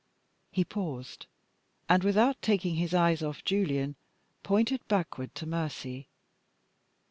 He 0.51 0.65
paused, 0.65 1.27
and, 1.87 2.03
without 2.03 2.41
taking 2.41 2.73
his 2.73 2.91
eyes 2.91 3.21
off 3.21 3.43
Julian, 3.45 3.97
pointed 4.41 4.81
backward 4.87 5.35
to 5.35 5.45
Mercy. 5.45 6.07